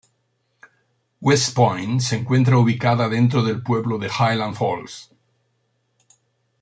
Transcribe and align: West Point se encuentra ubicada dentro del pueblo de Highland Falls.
West 1.21 1.53
Point 1.55 2.01
se 2.01 2.15
encuentra 2.15 2.57
ubicada 2.57 3.07
dentro 3.07 3.43
del 3.43 3.61
pueblo 3.61 3.99
de 3.99 4.07
Highland 4.07 4.55
Falls. 4.55 5.11